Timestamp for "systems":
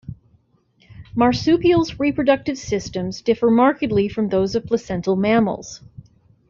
2.57-3.21